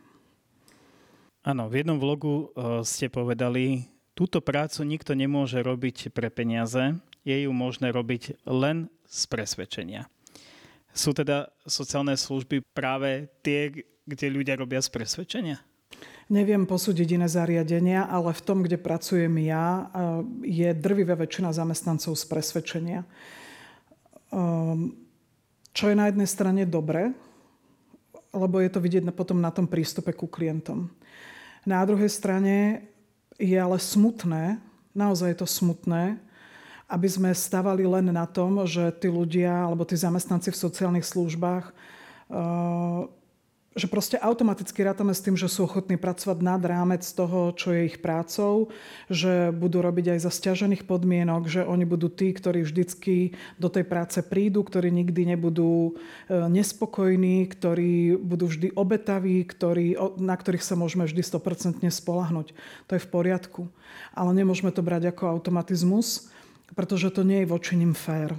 Áno, 1.40 1.72
v 1.72 1.80
jednom 1.80 1.96
vlogu 1.96 2.52
e, 2.52 2.84
ste 2.84 3.08
povedali, 3.08 3.88
túto 4.12 4.44
prácu 4.44 4.84
nikto 4.84 5.16
nemôže 5.16 5.56
robiť 5.64 6.12
pre 6.12 6.28
peniaze, 6.28 7.00
je 7.24 7.36
ju 7.48 7.50
možné 7.56 7.88
robiť 7.96 8.44
len 8.44 8.92
z 9.08 9.20
presvedčenia. 9.24 10.04
Sú 10.92 11.16
teda 11.16 11.48
sociálne 11.64 12.12
služby 12.12 12.60
práve 12.76 13.32
tie, 13.40 13.72
kde 14.04 14.26
ľudia 14.28 14.60
robia 14.60 14.84
z 14.84 14.92
presvedčenia? 14.92 15.64
Neviem 16.30 16.68
posúdiť 16.68 17.18
iné 17.18 17.26
zariadenia, 17.26 18.06
ale 18.06 18.36
v 18.36 18.44
tom, 18.44 18.60
kde 18.60 18.76
pracujem 18.76 19.32
ja, 19.40 19.66
e, 19.66 19.84
je 20.44 20.68
drvivá 20.76 21.16
väčšina 21.16 21.56
zamestnancov 21.56 22.20
z 22.20 22.24
presvedčenia. 22.28 23.00
Ehm, 24.30 24.94
čo 25.72 25.90
je 25.90 25.96
na 25.96 26.12
jednej 26.12 26.28
strane 26.28 26.62
dobre, 26.68 27.16
lebo 28.30 28.62
je 28.62 28.70
to 28.70 28.80
vidieť 28.82 29.06
potom 29.14 29.42
na 29.42 29.50
tom 29.50 29.66
prístupe 29.66 30.14
ku 30.14 30.30
klientom. 30.30 30.90
Na 31.66 31.84
druhej 31.84 32.08
strane 32.08 32.88
je 33.36 33.56
ale 33.56 33.76
smutné, 33.76 34.60
naozaj 34.96 35.34
je 35.34 35.38
to 35.44 35.48
smutné, 35.48 36.16
aby 36.90 37.06
sme 37.06 37.30
stavali 37.30 37.86
len 37.86 38.10
na 38.10 38.26
tom, 38.26 38.66
že 38.66 38.90
tí 38.98 39.06
ľudia 39.06 39.70
alebo 39.70 39.86
tí 39.86 39.94
zamestnanci 39.94 40.50
v 40.50 40.62
sociálnych 40.62 41.06
službách 41.06 41.70
uh, 41.70 43.06
že 43.78 43.86
proste 43.86 44.18
automaticky 44.18 44.82
rátame 44.82 45.14
s 45.14 45.22
tým, 45.22 45.38
že 45.38 45.46
sú 45.46 45.62
ochotní 45.62 45.94
pracovať 45.94 46.42
nad 46.42 46.58
rámec 46.58 47.06
toho, 47.06 47.54
čo 47.54 47.70
je 47.70 47.86
ich 47.86 48.02
prácou, 48.02 48.74
že 49.06 49.54
budú 49.54 49.78
robiť 49.78 50.18
aj 50.18 50.26
za 50.26 50.30
stiažených 50.34 50.90
podmienok, 50.90 51.46
že 51.46 51.62
oni 51.62 51.86
budú 51.86 52.10
tí, 52.10 52.34
ktorí 52.34 52.66
vždycky 52.66 53.38
do 53.62 53.70
tej 53.70 53.86
práce 53.86 54.18
prídu, 54.26 54.66
ktorí 54.66 54.90
nikdy 54.90 55.38
nebudú 55.38 55.94
e, 55.94 56.42
nespokojní, 56.50 57.46
ktorí 57.46 58.18
budú 58.18 58.50
vždy 58.50 58.74
obetaví, 58.74 59.46
ktorí, 59.46 59.94
na 60.18 60.34
ktorých 60.34 60.66
sa 60.66 60.74
môžeme 60.74 61.06
vždy 61.06 61.22
100% 61.22 61.86
spolahnuť. 61.86 62.50
To 62.90 62.92
je 62.98 63.04
v 63.06 63.08
poriadku. 63.08 63.70
Ale 64.10 64.34
nemôžeme 64.34 64.74
to 64.74 64.82
brať 64.82 65.14
ako 65.14 65.30
automatizmus, 65.30 66.26
pretože 66.74 67.14
to 67.14 67.22
nie 67.22 67.46
je 67.46 67.50
voči 67.54 67.78
nim 67.78 67.94
fér. 67.94 68.34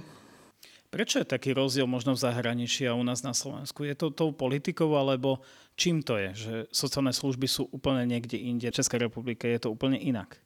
Prečo 0.92 1.24
je 1.24 1.32
taký 1.32 1.56
rozdiel 1.56 1.88
možno 1.88 2.12
v 2.12 2.20
zahraničí 2.20 2.84
a 2.84 2.92
u 2.92 3.00
nás 3.00 3.24
na 3.24 3.32
Slovensku? 3.32 3.88
Je 3.88 3.96
to 3.96 4.12
tou 4.12 4.28
politikou 4.28 4.92
alebo 4.92 5.40
čím 5.72 6.04
to 6.04 6.20
je, 6.20 6.30
že 6.36 6.54
sociálne 6.68 7.16
služby 7.16 7.48
sú 7.48 7.64
úplne 7.72 8.04
niekde 8.04 8.36
inde? 8.36 8.68
V 8.68 8.76
Českej 8.76 9.08
republike 9.08 9.48
je 9.48 9.56
to 9.56 9.72
úplne 9.72 9.96
inak. 9.96 10.36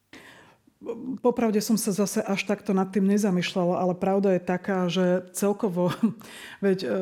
Popravde 1.25 1.56
som 1.64 1.80
sa 1.80 1.88
zase 1.88 2.21
až 2.21 2.45
takto 2.45 2.76
nad 2.76 2.92
tým 2.92 3.09
nezamýšľala, 3.09 3.80
ale 3.80 3.97
pravda 3.97 4.37
je 4.37 4.42
taká, 4.45 4.92
že 4.92 5.25
celkovo, 5.33 5.88
veď 6.66 6.78
uh, 6.85 6.92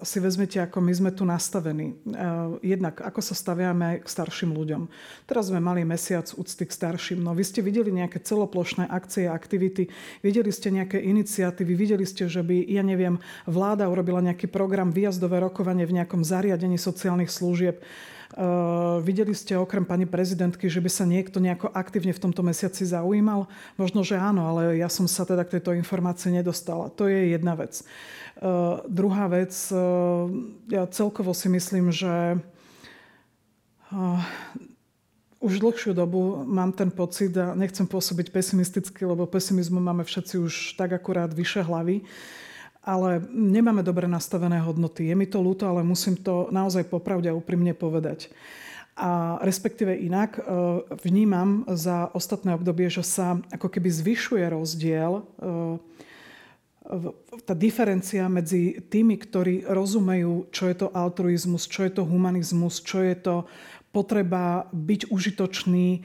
si 0.00 0.24
vezmete, 0.24 0.56
ako 0.56 0.80
my 0.80 0.92
sme 0.96 1.10
tu 1.12 1.28
nastavení. 1.28 2.00
Uh, 2.08 2.56
jednak, 2.64 3.04
ako 3.04 3.20
sa 3.20 3.36
staviame 3.36 4.00
k 4.00 4.08
starším 4.08 4.56
ľuďom. 4.56 4.88
Teraz 5.28 5.52
sme 5.52 5.60
mali 5.60 5.84
mesiac 5.84 6.24
úcty 6.32 6.64
k 6.64 6.72
starším. 6.72 7.20
No 7.20 7.36
vy 7.36 7.44
ste 7.44 7.60
videli 7.60 7.92
nejaké 7.92 8.24
celoplošné 8.24 8.88
akcie, 8.88 9.28
aktivity, 9.28 9.92
videli 10.24 10.48
ste 10.48 10.72
nejaké 10.72 10.96
iniciatívy, 10.96 11.76
videli 11.76 12.08
ste, 12.08 12.24
že 12.24 12.40
by, 12.40 12.56
ja 12.72 12.80
neviem, 12.80 13.20
vláda 13.44 13.84
urobila 13.84 14.24
nejaký 14.24 14.48
program 14.48 14.88
výjazdové 14.88 15.44
rokovanie 15.44 15.84
v 15.84 16.00
nejakom 16.00 16.24
zariadení 16.24 16.80
sociálnych 16.80 17.28
služieb 17.28 17.84
videli 19.06 19.34
ste 19.34 19.54
okrem 19.54 19.86
pani 19.86 20.10
prezidentky, 20.10 20.66
že 20.66 20.82
by 20.82 20.90
sa 20.90 21.06
niekto 21.06 21.38
nejako 21.38 21.70
aktívne 21.70 22.10
v 22.10 22.22
tomto 22.22 22.42
mesiaci 22.42 22.82
zaujímal? 22.82 23.46
Možno, 23.78 24.02
že 24.02 24.18
áno, 24.18 24.50
ale 24.50 24.78
ja 24.82 24.90
som 24.90 25.06
sa 25.06 25.22
teda 25.22 25.46
k 25.46 25.58
tejto 25.58 25.74
informácii 25.78 26.34
nedostala. 26.34 26.90
To 26.98 27.06
je 27.06 27.30
jedna 27.30 27.54
vec. 27.54 27.86
Uh, 28.42 28.82
druhá 28.90 29.30
vec, 29.30 29.54
uh, 29.70 30.26
ja 30.66 30.84
celkovo 30.90 31.30
si 31.30 31.46
myslím, 31.46 31.94
že 31.94 32.42
už 35.44 35.60
dlhšiu 35.60 35.92
dobu 35.94 36.42
mám 36.48 36.72
ten 36.72 36.90
pocit, 36.90 37.36
a 37.36 37.54
nechcem 37.54 37.86
pôsobiť 37.86 38.32
pesimisticky, 38.32 39.04
lebo 39.04 39.28
pesimizmu 39.28 39.78
máme 39.78 40.02
všetci 40.02 40.34
už 40.40 40.54
tak 40.74 40.96
akurát 40.96 41.30
vyše 41.30 41.62
hlavy, 41.62 42.00
ale 42.84 43.24
nemáme 43.32 43.80
dobre 43.80 44.04
nastavené 44.04 44.60
hodnoty. 44.60 45.08
Je 45.08 45.16
mi 45.16 45.24
to 45.24 45.40
ľúto, 45.40 45.64
ale 45.64 45.80
musím 45.80 46.20
to 46.20 46.52
naozaj 46.52 46.84
popravde 46.84 47.32
a 47.32 47.36
úprimne 47.36 47.72
povedať. 47.72 48.28
A 48.94 49.42
respektíve 49.42 49.90
inak 49.90 50.38
e, 50.38 50.42
vnímam 51.02 51.66
za 51.66 52.14
ostatné 52.14 52.54
obdobie, 52.54 52.86
že 52.86 53.02
sa 53.02 53.42
ako 53.50 53.66
keby 53.66 53.90
zvyšuje 53.90 54.44
rozdiel, 54.46 55.12
e, 55.18 55.22
tá 57.48 57.56
diferencia 57.56 58.28
medzi 58.28 58.76
tými, 58.92 59.16
ktorí 59.16 59.64
rozumejú, 59.64 60.52
čo 60.52 60.68
je 60.68 60.76
to 60.84 60.92
altruizmus, 60.92 61.64
čo 61.64 61.88
je 61.88 61.96
to 61.96 62.04
humanizmus, 62.04 62.84
čo 62.84 63.00
je 63.00 63.16
to 63.16 63.36
potreba 63.94 64.66
byť 64.74 65.14
užitočný, 65.14 66.02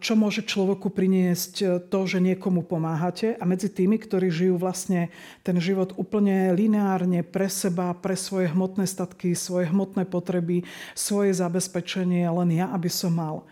čo 0.00 0.16
môže 0.16 0.48
človeku 0.48 0.88
priniesť 0.88 1.54
e, 1.60 1.64
to, 1.84 2.00
že 2.08 2.24
niekomu 2.24 2.64
pomáhate 2.64 3.36
a 3.36 3.44
medzi 3.44 3.68
tými, 3.68 4.00
ktorí 4.00 4.32
žijú 4.32 4.56
vlastne 4.56 5.12
ten 5.44 5.60
život 5.60 5.92
úplne 6.00 6.56
lineárne 6.56 7.20
pre 7.20 7.52
seba, 7.52 7.92
pre 7.92 8.16
svoje 8.16 8.48
hmotné 8.48 8.88
statky, 8.88 9.36
svoje 9.36 9.68
hmotné 9.68 10.08
potreby, 10.08 10.64
svoje 10.96 11.36
zabezpečenie, 11.36 12.24
len 12.32 12.48
ja, 12.56 12.72
aby 12.72 12.88
som 12.88 13.12
mal. 13.12 13.44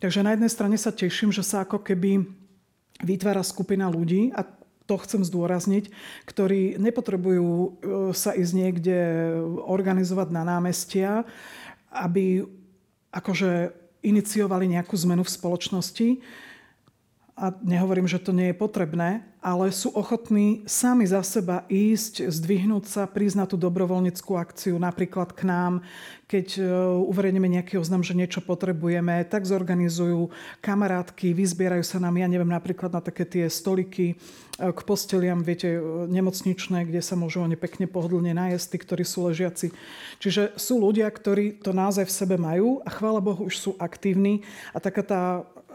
Takže 0.00 0.24
na 0.24 0.32
jednej 0.32 0.48
strane 0.48 0.76
sa 0.80 0.88
teším, 0.88 1.28
že 1.28 1.44
sa 1.44 1.68
ako 1.68 1.84
keby 1.84 2.24
vytvára 3.04 3.44
skupina 3.44 3.92
ľudí 3.92 4.32
a 4.32 4.48
to 4.88 4.96
chcem 5.04 5.20
zdôrazniť, 5.20 5.92
ktorí 6.24 6.80
nepotrebujú 6.80 7.52
e, 7.52 7.68
sa 8.16 8.32
ísť 8.32 8.52
niekde 8.56 8.98
organizovať 9.68 10.32
na 10.32 10.48
námestia, 10.48 11.28
aby 11.92 12.48
akože 13.12 13.70
iniciovali 14.02 14.66
nejakú 14.66 14.98
zmenu 15.06 15.22
v 15.22 15.34
spoločnosti. 15.36 16.08
A 17.38 17.54
nehovorím, 17.62 18.10
že 18.10 18.20
to 18.20 18.34
nie 18.34 18.50
je 18.50 18.56
potrebné, 18.56 19.24
ale 19.42 19.74
sú 19.74 19.90
ochotní 19.90 20.62
sami 20.70 21.02
za 21.02 21.18
seba 21.26 21.66
ísť, 21.66 22.30
zdvihnúť 22.30 22.84
sa, 22.86 23.10
na 23.34 23.44
tú 23.44 23.58
dobrovoľnickú 23.58 24.38
akciu, 24.38 24.78
napríklad 24.78 25.34
k 25.34 25.42
nám, 25.50 25.82
keď 26.30 26.46
e, 26.56 26.62
uverejníme 27.10 27.44
nejaký 27.50 27.76
oznam, 27.76 28.06
že 28.06 28.16
niečo 28.16 28.38
potrebujeme, 28.40 29.26
tak 29.26 29.44
zorganizujú 29.44 30.30
kamarátky, 30.62 31.34
vyzbierajú 31.34 31.82
sa 31.82 31.98
nám, 31.98 32.16
ja 32.22 32.30
neviem, 32.30 32.48
napríklad 32.48 32.94
na 32.94 33.02
také 33.02 33.26
tie 33.26 33.44
stoliky 33.50 34.14
e, 34.14 34.16
k 34.56 34.80
posteliam, 34.86 35.42
viete, 35.42 35.76
e, 35.76 35.80
nemocničné, 36.06 36.86
kde 36.86 37.02
sa 37.02 37.18
môžu 37.18 37.42
oni 37.42 37.58
pekne 37.58 37.90
pohodlne 37.90 38.32
nájsť, 38.32 38.66
tí, 38.70 38.76
ktorí 38.78 39.04
sú 39.04 39.26
ležiaci. 39.26 39.74
Čiže 40.22 40.54
sú 40.54 40.78
ľudia, 40.78 41.10
ktorí 41.10 41.60
to 41.60 41.74
naozaj 41.74 42.06
v 42.06 42.16
sebe 42.16 42.38
majú 42.38 42.78
a 42.86 42.88
chvála 42.94 43.18
Bohu 43.18 43.50
už 43.50 43.58
sú 43.58 43.70
aktívni 43.82 44.46
a 44.70 44.78
taká 44.78 45.02
tá 45.02 45.22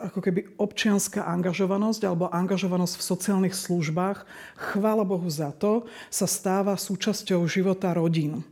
ako 0.01 0.20
keby 0.22 0.54
občianská 0.62 1.25
angažovanosť 1.25 2.01
alebo 2.06 2.30
angažovanosť 2.30 2.96
v 2.98 3.08
sociálnych 3.08 3.56
službách, 3.56 4.25
chvála 4.58 5.01
Bohu 5.08 5.27
za 5.30 5.50
to, 5.56 5.89
sa 6.13 6.30
stáva 6.30 6.77
súčasťou 6.77 7.46
života 7.50 7.94
rodín. 7.94 8.46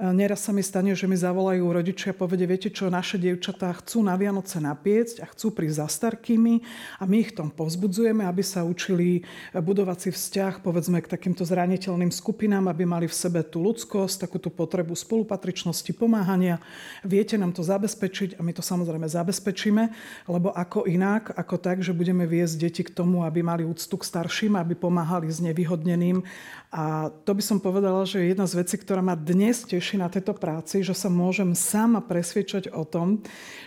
Neraz 0.00 0.48
sa 0.48 0.56
mi 0.56 0.64
stane, 0.64 0.96
že 0.96 1.04
mi 1.04 1.12
zavolajú 1.12 1.60
rodičia 1.60 2.16
a 2.16 2.16
povedia, 2.16 2.48
viete 2.48 2.72
čo, 2.72 2.88
naše 2.88 3.20
dievčatá 3.20 3.68
chcú 3.84 4.00
na 4.00 4.16
Vianoce 4.16 4.56
napiecť 4.56 5.20
a 5.20 5.28
chcú 5.28 5.52
prísť 5.52 5.76
za 5.76 5.88
starkými 5.92 6.64
a 6.96 7.04
my 7.04 7.20
ich 7.20 7.36
tom 7.36 7.52
povzbudzujeme, 7.52 8.24
aby 8.24 8.40
sa 8.40 8.64
učili 8.64 9.28
budovať 9.52 9.98
si 10.00 10.10
vzťah, 10.16 10.64
povedzme, 10.64 11.04
k 11.04 11.10
takýmto 11.12 11.44
zraniteľným 11.44 12.08
skupinám, 12.08 12.72
aby 12.72 12.88
mali 12.88 13.12
v 13.12 13.12
sebe 13.12 13.44
tú 13.44 13.60
ľudskosť, 13.60 14.24
takú 14.24 14.40
tú 14.40 14.48
potrebu 14.48 14.96
spolupatričnosti, 14.96 15.92
pomáhania. 15.92 16.64
Viete 17.04 17.36
nám 17.36 17.52
to 17.52 17.60
zabezpečiť 17.60 18.40
a 18.40 18.44
my 18.44 18.56
to 18.56 18.64
samozrejme 18.64 19.04
zabezpečíme, 19.04 19.92
lebo 20.32 20.48
ako 20.48 20.88
inak, 20.88 21.36
ako 21.36 21.60
tak, 21.60 21.84
že 21.84 21.92
budeme 21.92 22.24
viesť 22.24 22.56
deti 22.56 22.88
k 22.88 22.94
tomu, 22.96 23.20
aby 23.28 23.44
mali 23.44 23.68
úctu 23.68 24.00
k 24.00 24.08
starším, 24.08 24.56
aby 24.56 24.72
pomáhali 24.80 25.28
s 25.28 25.44
nevyhodneným. 25.44 26.24
A 26.72 27.12
to 27.28 27.36
by 27.36 27.42
som 27.44 27.60
povedala, 27.60 28.06
že 28.08 28.22
je 28.22 28.32
jedna 28.32 28.46
z 28.48 28.64
vecí, 28.64 28.80
ktorá 28.80 29.04
ma 29.04 29.18
dnes 29.18 29.60
teší 29.66 29.89
teší 29.90 29.98
na 29.98 30.06
tejto 30.06 30.38
práci, 30.38 30.86
že 30.86 30.94
sa 30.94 31.10
môžem 31.10 31.50
sama 31.58 31.98
presvedčať 31.98 32.70
o 32.70 32.86
tom, 32.86 33.18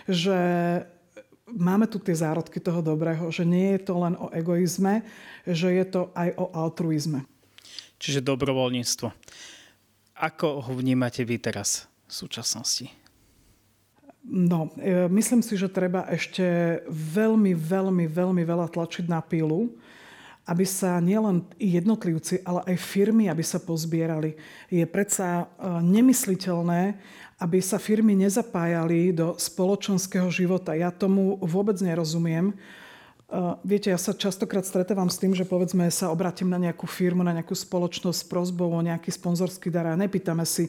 že 0.08 0.32
máme 1.52 1.84
tu 1.84 2.00
tie 2.00 2.16
zárodky 2.16 2.64
toho 2.64 2.80
dobrého, 2.80 3.28
že 3.28 3.44
nie 3.44 3.76
je 3.76 3.80
to 3.84 4.00
len 4.00 4.16
o 4.16 4.32
egoizme, 4.32 5.04
že 5.44 5.68
je 5.68 5.84
to 5.84 6.08
aj 6.16 6.32
o 6.40 6.48
altruizme. 6.56 7.28
Čiže 8.00 8.24
dobrovoľníctvo. 8.24 9.12
Ako 10.16 10.64
ho 10.64 10.72
vnímate 10.72 11.28
vy 11.28 11.36
teraz 11.36 11.84
v 12.08 12.12
súčasnosti? 12.24 12.88
No, 14.24 14.72
e, 14.80 15.04
myslím 15.12 15.44
si, 15.44 15.60
že 15.60 15.68
treba 15.68 16.08
ešte 16.08 16.80
veľmi, 16.88 17.52
veľmi, 17.52 18.08
veľmi 18.08 18.42
veľa 18.48 18.72
tlačiť 18.72 19.04
na 19.12 19.20
pílu 19.20 19.76
aby 20.44 20.64
sa 20.68 21.00
nielen 21.00 21.48
jednotlivci, 21.56 22.44
ale 22.44 22.60
aj 22.68 22.76
firmy, 22.76 23.32
aby 23.32 23.40
sa 23.40 23.56
pozbierali. 23.56 24.36
Je 24.68 24.84
predsa 24.84 25.44
e, 25.44 25.44
nemysliteľné, 25.80 27.00
aby 27.40 27.58
sa 27.64 27.80
firmy 27.80 28.12
nezapájali 28.12 29.16
do 29.16 29.34
spoločenského 29.40 30.28
života. 30.28 30.76
Ja 30.76 30.92
tomu 30.92 31.40
vôbec 31.40 31.80
nerozumiem. 31.80 32.52
Viete, 33.64 33.88
ja 33.88 33.96
sa 33.96 34.12
častokrát 34.12 34.68
stretávam 34.68 35.08
s 35.08 35.16
tým, 35.16 35.32
že 35.32 35.48
povedzme 35.48 35.88
sa 35.88 36.12
obratím 36.12 36.52
na 36.52 36.60
nejakú 36.60 36.84
firmu, 36.84 37.24
na 37.24 37.32
nejakú 37.32 37.56
spoločnosť 37.56 38.20
s 38.20 38.28
prozbou 38.28 38.68
o 38.68 38.84
nejaký 38.84 39.08
sponzorský 39.08 39.72
dar 39.72 39.88
a 39.88 39.96
nepýtame 39.96 40.44
si 40.44 40.68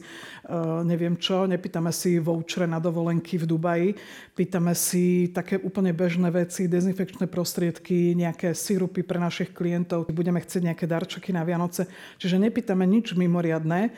neviem 0.82 1.20
čo, 1.20 1.44
nepýtame 1.44 1.92
si 1.92 2.16
vouchere 2.16 2.64
na 2.64 2.80
dovolenky 2.80 3.36
v 3.36 3.44
Dubaji, 3.44 3.88
pýtame 4.32 4.72
si 4.72 5.28
také 5.36 5.60
úplne 5.60 5.92
bežné 5.92 6.32
veci, 6.32 6.64
dezinfekčné 6.64 7.28
prostriedky, 7.28 8.16
nejaké 8.16 8.56
sirupy 8.56 9.04
pre 9.04 9.20
našich 9.20 9.52
klientov, 9.52 10.08
budeme 10.08 10.40
chcieť 10.40 10.72
nejaké 10.72 10.88
darčeky 10.88 11.36
na 11.36 11.44
Vianoce. 11.44 11.84
Čiže 12.16 12.40
nepýtame 12.40 12.88
nič 12.88 13.12
mimoriadné. 13.12 13.92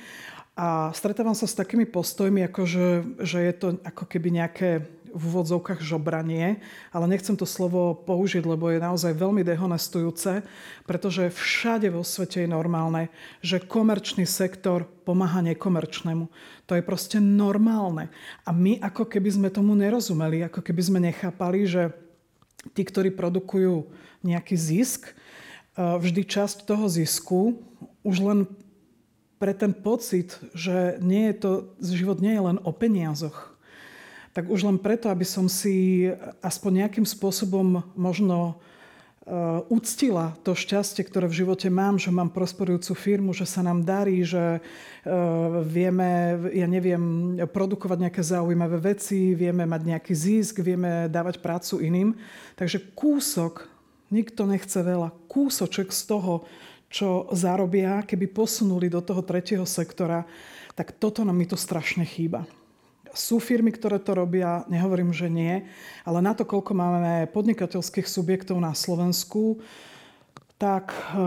A 0.59 0.91
stretávam 0.91 1.39
sa 1.39 1.47
s 1.47 1.55
takými 1.55 1.87
postojmi, 1.87 2.43
ako 2.51 2.67
že, 2.67 2.89
že 3.23 3.39
je 3.47 3.55
to 3.55 3.69
ako 3.87 4.11
keby 4.11 4.43
nejaké 4.43 4.83
v 5.11 5.23
úvodzovkách 5.23 5.81
žobranie, 5.83 6.61
ale 6.95 7.07
nechcem 7.11 7.35
to 7.35 7.49
slovo 7.49 7.97
použiť, 7.97 8.45
lebo 8.45 8.69
je 8.69 8.81
naozaj 8.81 9.17
veľmi 9.17 9.43
dehonestujúce, 9.43 10.47
pretože 10.85 11.33
všade 11.35 11.91
vo 11.93 12.07
svete 12.07 12.45
je 12.45 12.49
normálne, 12.51 13.13
že 13.41 13.63
komerčný 13.63 14.29
sektor 14.29 14.87
pomáha 15.05 15.41
nekomerčnému. 15.45 16.31
To 16.69 16.73
je 16.77 16.83
proste 16.85 17.19
normálne. 17.19 18.13
A 18.45 18.53
my 18.53 18.79
ako 18.85 19.09
keby 19.09 19.31
sme 19.35 19.49
tomu 19.49 19.73
nerozumeli, 19.75 20.45
ako 20.45 20.61
keby 20.61 20.83
sme 20.85 20.99
nechápali, 21.01 21.65
že 21.65 21.91
tí, 22.77 22.83
ktorí 22.85 23.15
produkujú 23.15 23.89
nejaký 24.23 24.57
zisk, 24.59 25.09
e, 25.09 25.13
vždy 25.77 26.23
časť 26.27 26.67
toho 26.67 26.87
zisku 26.91 27.63
už 28.03 28.17
len 28.21 28.39
pre 29.39 29.55
ten 29.55 29.71
pocit, 29.71 30.35
že 30.51 30.99
nie 30.99 31.31
je 31.31 31.35
to, 31.39 31.51
život 31.79 32.19
nie 32.19 32.35
je 32.35 32.43
len 32.43 32.59
o 32.67 32.75
peniazoch, 32.75 33.55
tak 34.39 34.47
už 34.47 34.71
len 34.71 34.79
preto, 34.79 35.11
aby 35.11 35.27
som 35.27 35.51
si 35.51 36.07
aspoň 36.47 36.87
nejakým 36.87 37.03
spôsobom 37.03 37.83
možno 37.99 38.55
uh, 38.55 39.67
uctila 39.67 40.39
to 40.47 40.55
šťastie, 40.55 41.03
ktoré 41.03 41.27
v 41.27 41.43
živote 41.43 41.67
mám, 41.67 41.99
že 41.99 42.15
mám 42.15 42.31
prosperujúcu 42.31 42.95
firmu, 42.95 43.35
že 43.35 43.51
sa 43.51 43.67
nám 43.67 43.83
darí, 43.83 44.23
že 44.23 44.63
uh, 44.63 45.59
vieme, 45.67 46.39
ja 46.55 46.71
neviem, 46.71 47.35
produkovať 47.51 47.99
nejaké 48.07 48.23
zaujímavé 48.23 48.95
veci, 48.95 49.35
vieme 49.35 49.67
mať 49.67 49.83
nejaký 49.83 50.15
zisk, 50.15 50.63
vieme 50.63 51.11
dávať 51.11 51.43
prácu 51.43 51.83
iným. 51.83 52.15
Takže 52.55 52.95
kúsok, 52.95 53.67
nikto 54.15 54.47
nechce 54.47 54.79
veľa, 54.79 55.19
kúsoček 55.27 55.91
z 55.91 56.03
toho, 56.15 56.47
čo 56.87 57.27
zarobia, 57.35 58.07
keby 58.07 58.31
posunuli 58.31 58.87
do 58.87 59.03
toho 59.03 59.27
tretieho 59.27 59.67
sektora, 59.67 60.23
tak 60.79 60.95
toto 60.95 61.27
nám 61.27 61.35
mi 61.35 61.51
to 61.51 61.59
strašne 61.59 62.07
chýba. 62.07 62.47
Sú 63.19 63.43
firmy, 63.43 63.75
ktoré 63.75 63.99
to 63.99 64.15
robia, 64.15 64.63
nehovorím, 64.71 65.11
že 65.11 65.27
nie, 65.27 65.67
ale 66.07 66.23
na 66.23 66.39
to, 66.39 66.47
koľko 66.47 66.71
máme 66.71 67.27
podnikateľských 67.35 68.07
subjektov 68.07 68.63
na 68.63 68.71
Slovensku, 68.79 69.59
tak 70.55 70.95
e, 70.95 71.19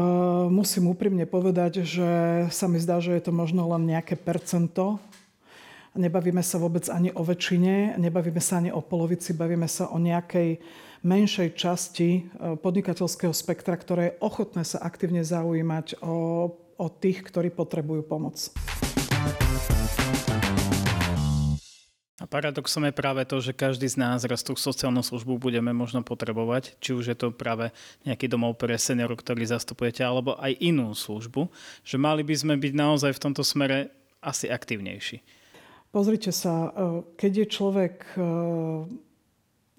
musím 0.48 0.88
úprimne 0.88 1.28
povedať, 1.28 1.84
že 1.84 2.12
sa 2.48 2.72
mi 2.72 2.80
zdá, 2.80 3.04
že 3.04 3.12
je 3.12 3.28
to 3.28 3.36
možno 3.36 3.68
len 3.76 3.92
nejaké 3.92 4.16
percento. 4.16 5.04
Nebavíme 5.92 6.40
sa 6.40 6.56
vôbec 6.64 6.88
ani 6.88 7.12
o 7.12 7.28
väčšine, 7.28 8.00
nebavíme 8.00 8.40
sa 8.40 8.64
ani 8.64 8.72
o 8.72 8.80
polovici, 8.80 9.36
bavíme 9.36 9.68
sa 9.68 9.92
o 9.92 10.00
nejakej 10.00 10.64
menšej 11.04 11.60
časti 11.60 12.10
e, 12.12 12.56
podnikateľského 12.56 13.36
spektra, 13.36 13.76
ktoré 13.76 14.16
je 14.16 14.18
ochotné 14.24 14.64
sa 14.64 14.80
aktívne 14.80 15.28
zaujímať 15.28 16.00
o, 16.00 16.56
o 16.56 16.88
tých, 16.88 17.20
ktorí 17.28 17.52
potrebujú 17.52 18.08
pomoc. 18.08 18.48
A 22.22 22.30
paradoxom 22.30 22.86
je 22.86 22.94
práve 22.94 23.26
to, 23.26 23.42
že 23.42 23.58
každý 23.58 23.90
z 23.90 23.98
nás 23.98 24.22
raz 24.30 24.46
tú 24.46 24.54
sociálnu 24.54 25.02
službu 25.02 25.42
budeme 25.42 25.74
možno 25.74 26.06
potrebovať, 26.06 26.78
či 26.78 26.94
už 26.94 27.10
je 27.10 27.18
to 27.18 27.34
práve 27.34 27.74
nejaký 28.06 28.30
domov 28.30 28.62
pre 28.62 28.78
seniorov, 28.78 29.26
ktorý 29.26 29.42
zastupujete, 29.50 30.06
alebo 30.06 30.38
aj 30.38 30.54
inú 30.62 30.94
službu, 30.94 31.50
že 31.82 31.98
mali 31.98 32.22
by 32.22 32.36
sme 32.38 32.54
byť 32.62 32.74
naozaj 32.78 33.18
v 33.18 33.24
tomto 33.26 33.42
smere 33.42 33.90
asi 34.22 34.46
aktívnejší. 34.54 35.26
Pozrite 35.90 36.30
sa, 36.30 36.70
e, 36.70 37.02
keď 37.18 37.32
je 37.42 37.48
človek 37.50 37.96
e, 38.14 38.22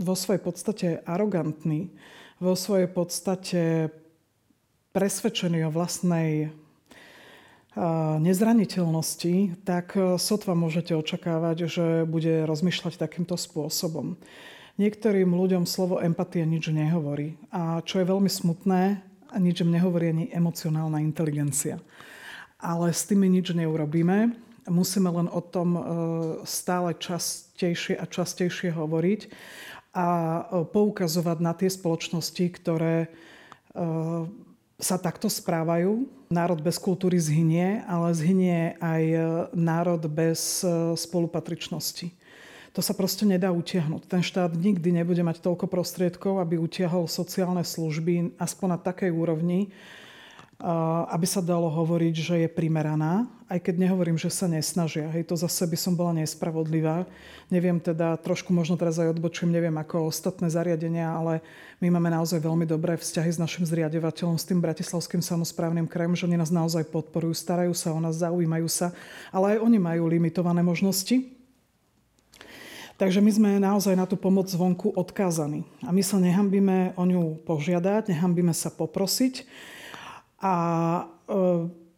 vo 0.02 0.14
svojej 0.18 0.42
podstate 0.42 0.88
arogantný, 1.06 1.94
vo 2.42 2.58
svojej 2.58 2.90
podstate 2.90 3.62
presvedčený 4.90 5.70
o 5.70 5.74
vlastnej 5.74 6.50
nezraniteľnosti, 8.20 9.64
tak 9.64 9.96
e, 9.96 10.20
sotva 10.20 10.52
môžete 10.52 10.92
očakávať, 10.92 11.56
že 11.72 11.86
bude 12.04 12.44
rozmýšľať 12.44 13.00
takýmto 13.00 13.40
spôsobom. 13.40 14.20
Niektorým 14.76 15.32
ľuďom 15.32 15.64
slovo 15.64 16.00
empatia 16.04 16.44
nič 16.44 16.68
nehovorí. 16.68 17.40
A 17.48 17.80
čo 17.80 18.00
je 18.00 18.08
veľmi 18.08 18.28
smutné, 18.28 19.00
nič 19.40 19.64
im 19.64 19.72
nehovorí 19.72 20.12
ani 20.12 20.24
emocionálna 20.28 21.00
inteligencia. 21.00 21.80
Ale 22.60 22.92
s 22.92 23.08
tými 23.08 23.32
nič 23.32 23.56
neurobíme. 23.56 24.36
Musíme 24.68 25.08
len 25.08 25.32
o 25.32 25.40
tom 25.40 25.68
e, 25.72 25.80
stále 26.44 26.92
častejšie 26.92 27.96
a 27.96 28.04
častejšie 28.04 28.76
hovoriť 28.76 29.20
a 29.96 30.06
e, 30.08 30.40
poukazovať 30.68 31.38
na 31.40 31.56
tie 31.56 31.72
spoločnosti, 31.72 32.44
ktoré 32.52 33.08
sa 34.82 34.98
takto 34.98 35.30
správajú. 35.30 36.10
Národ 36.26 36.58
bez 36.58 36.74
kultúry 36.76 37.14
zhynie, 37.22 37.86
ale 37.86 38.10
zhynie 38.18 38.74
aj 38.82 39.02
e, 39.06 39.18
národ 39.54 40.02
bez 40.10 40.66
e, 40.66 40.98
spolupatričnosti. 40.98 42.10
To 42.72 42.80
sa 42.80 42.96
proste 42.96 43.22
nedá 43.22 43.52
utiahnuť. 43.52 44.02
Ten 44.10 44.24
štát 44.24 44.50
nikdy 44.56 44.90
nebude 44.90 45.22
mať 45.22 45.44
toľko 45.44 45.70
prostriedkov, 45.70 46.42
aby 46.42 46.58
utiahol 46.58 47.06
sociálne 47.06 47.62
služby 47.62 48.34
aspoň 48.40 48.66
na 48.74 48.78
takej 48.80 49.12
úrovni, 49.12 49.70
aby 51.10 51.26
sa 51.26 51.42
dalo 51.42 51.66
hovoriť, 51.66 52.14
že 52.14 52.34
je 52.46 52.48
primeraná, 52.48 53.26
aj 53.50 53.66
keď 53.66 53.82
nehovorím, 53.82 54.14
že 54.14 54.30
sa 54.30 54.46
nesnažia. 54.46 55.10
Hej, 55.10 55.28
to 55.28 55.34
zase 55.34 55.66
by 55.66 55.74
som 55.74 55.98
bola 55.98 56.14
nespravodlivá. 56.14 57.02
Neviem 57.50 57.82
teda, 57.82 58.14
trošku 58.14 58.54
možno 58.54 58.78
teraz 58.78 58.96
aj 59.02 59.18
odbočím, 59.18 59.50
neviem 59.50 59.74
ako 59.74 60.06
ostatné 60.06 60.46
zariadenia, 60.46 61.10
ale 61.10 61.42
my 61.82 61.90
máme 61.90 62.14
naozaj 62.14 62.38
veľmi 62.38 62.62
dobré 62.62 62.94
vzťahy 62.94 63.34
s 63.34 63.42
našim 63.42 63.66
zriadovateľom, 63.66 64.38
s 64.38 64.46
tým 64.46 64.62
Bratislavským 64.62 65.18
samozprávnym 65.18 65.90
krajom, 65.90 66.14
že 66.14 66.30
oni 66.30 66.38
nás 66.38 66.54
naozaj 66.54 66.86
podporujú, 66.94 67.34
starajú 67.34 67.74
sa 67.74 67.90
o 67.90 67.98
nás, 67.98 68.22
zaujímajú 68.22 68.70
sa, 68.70 68.94
ale 69.34 69.58
aj 69.58 69.66
oni 69.66 69.82
majú 69.82 70.06
limitované 70.06 70.62
možnosti. 70.62 71.26
Takže 73.02 73.18
my 73.18 73.30
sme 73.34 73.50
naozaj 73.58 73.98
na 73.98 74.06
tú 74.06 74.14
pomoc 74.14 74.46
zvonku 74.46 74.94
odkázaní. 74.94 75.66
A 75.82 75.90
my 75.90 76.06
sa 76.06 76.22
nehambíme 76.22 76.94
o 76.94 77.02
ňu 77.02 77.42
požiadať, 77.42 78.14
nehambíme 78.14 78.54
sa 78.54 78.70
poprosiť. 78.70 79.42
A 80.42 80.54
e, 81.30 81.34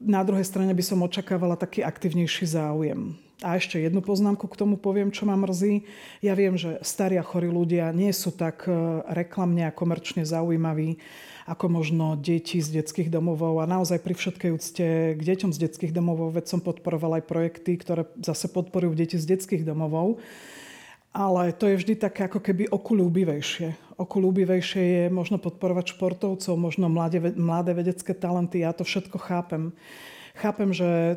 na 0.04 0.20
druhej 0.20 0.44
strane 0.44 0.76
by 0.76 0.84
som 0.84 1.00
očakávala 1.00 1.56
taký 1.56 1.80
aktivnejší 1.80 2.44
záujem. 2.44 3.16
A 3.42 3.58
ešte 3.58 3.80
jednu 3.80 4.04
poznámku 4.04 4.46
k 4.46 4.56
tomu 4.56 4.76
poviem, 4.78 5.10
čo 5.10 5.26
ma 5.26 5.34
mrzí. 5.36 5.84
Ja 6.24 6.36
viem, 6.38 6.54
že 6.54 6.80
starí 6.80 7.18
a 7.18 7.24
chorí 7.24 7.48
ľudia 7.48 7.90
nie 7.90 8.12
sú 8.12 8.30
tak 8.30 8.68
e, 8.68 8.72
reklamne 9.10 9.64
a 9.64 9.74
komerčne 9.74 10.28
zaujímaví 10.28 11.00
ako 11.44 11.68
možno 11.68 12.16
deti 12.16 12.60
z 12.60 12.80
detských 12.80 13.12
domovov. 13.12 13.60
A 13.60 13.68
naozaj 13.68 14.00
pri 14.00 14.16
všetkej 14.16 14.50
úcte 14.52 14.86
k 15.16 15.20
deťom 15.20 15.52
z 15.52 15.58
detských 15.68 15.92
domovov, 15.92 16.36
veď 16.36 16.56
som 16.56 16.60
podporoval 16.64 17.20
aj 17.20 17.28
projekty, 17.28 17.76
ktoré 17.76 18.08
zase 18.20 18.48
podporujú 18.48 18.96
deti 18.96 19.16
z 19.20 19.36
detských 19.36 19.64
domovov 19.64 20.20
ale 21.14 21.54
to 21.54 21.70
je 21.70 21.78
vždy 21.78 21.94
také 21.94 22.26
ako 22.26 22.42
keby 22.42 22.66
okuľúbivejšie. 22.74 23.83
Okuľúbivejšie 23.94 24.82
je 24.82 25.04
možno 25.06 25.38
podporovať 25.38 25.94
športovcov, 25.94 26.54
možno 26.58 26.90
mladé, 26.90 27.22
mladé 27.38 27.78
vedecké 27.78 28.10
talenty. 28.10 28.66
Ja 28.66 28.74
to 28.74 28.82
všetko 28.82 29.22
chápem. 29.22 29.70
Chápem, 30.34 30.74
že 30.74 31.14
e, 31.14 31.16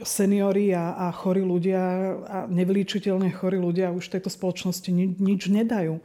seniori 0.00 0.72
a, 0.72 0.96
a 0.96 1.06
chorí 1.12 1.44
ľudia 1.44 1.82
a 2.24 2.36
nevylíčiteľne 2.48 3.28
chorí 3.36 3.60
ľudia 3.60 3.92
už 3.92 4.08
v 4.08 4.14
tejto 4.16 4.32
spoločnosti 4.32 4.88
ni, 4.88 5.12
nič 5.20 5.52
nedajú. 5.52 6.00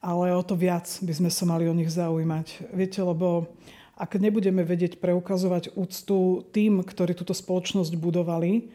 Ale 0.00 0.34
o 0.34 0.42
to 0.42 0.56
viac 0.56 0.88
by 1.04 1.12
sme 1.12 1.30
sa 1.30 1.44
mali 1.44 1.68
o 1.68 1.76
nich 1.76 1.92
zaujímať. 1.92 2.72
Viete, 2.72 3.04
lebo 3.04 3.52
ak 3.94 4.16
nebudeme 4.16 4.64
vedieť 4.64 4.98
preukazovať 4.98 5.76
úctu 5.76 6.48
tým, 6.50 6.80
ktorí 6.80 7.12
túto 7.12 7.36
spoločnosť 7.36 7.92
budovali, 8.00 8.72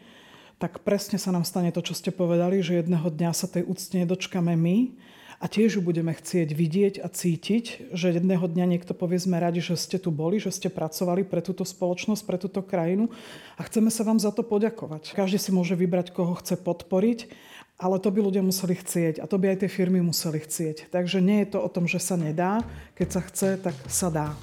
tak 0.62 0.86
presne 0.86 1.18
sa 1.18 1.34
nám 1.34 1.44
stane 1.44 1.74
to, 1.74 1.82
čo 1.82 1.98
ste 1.98 2.14
povedali, 2.14 2.62
že 2.62 2.80
jedného 2.80 3.10
dňa 3.10 3.32
sa 3.34 3.50
tej 3.50 3.66
úcte 3.66 3.98
nedočkame 3.98 4.54
my 4.54 4.94
a 5.38 5.45
tiež 5.45 5.78
ju 5.78 5.82
budeme 5.86 6.10
chcieť 6.13 6.50
vidieť 6.50 6.95
a 7.02 7.08
cítiť, 7.10 7.93
že 7.93 8.17
jedného 8.17 8.41
dňa 8.41 8.65
niekto 8.65 8.97
povie, 8.97 9.21
sme 9.21 9.38
radi, 9.38 9.62
že 9.62 9.78
ste 9.78 10.02
tu 10.02 10.10
boli, 10.10 10.41
že 10.41 10.50
ste 10.50 10.73
pracovali 10.73 11.21
pre 11.21 11.45
túto 11.45 11.62
spoločnosť, 11.62 12.26
pre 12.26 12.38
túto 12.41 12.65
krajinu 12.65 13.13
a 13.58 13.62
chceme 13.65 13.93
sa 13.93 14.02
vám 14.02 14.17
za 14.17 14.34
to 14.34 14.41
poďakovať. 14.41 15.13
Každý 15.13 15.38
si 15.38 15.54
môže 15.54 15.78
vybrať, 15.78 16.10
koho 16.10 16.34
chce 16.41 16.58
podporiť, 16.58 17.30
ale 17.78 18.02
to 18.02 18.10
by 18.10 18.19
ľudia 18.26 18.41
museli 18.41 18.73
chcieť 18.73 19.21
a 19.21 19.30
to 19.30 19.38
by 19.38 19.54
aj 19.54 19.62
tie 19.62 19.69
firmy 19.69 20.02
museli 20.02 20.41
chcieť. 20.41 20.89
Takže 20.89 21.21
nie 21.21 21.45
je 21.45 21.54
to 21.54 21.62
o 21.62 21.69
tom, 21.69 21.86
že 21.86 22.02
sa 22.02 22.17
nedá. 22.17 22.65
Keď 22.97 23.08
sa 23.13 23.21
chce, 23.21 23.50
tak 23.62 23.78
sa 23.86 24.10
dá. 24.10 24.34